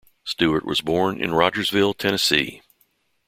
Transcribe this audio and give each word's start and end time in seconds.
Stewart 0.23 0.65
was 0.65 0.81
born 0.81 1.21
in 1.21 1.35
Rogersville, 1.35 1.93
Tennessee. 1.93 2.63